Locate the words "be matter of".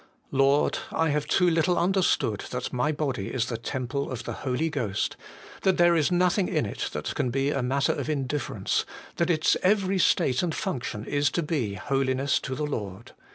7.29-8.09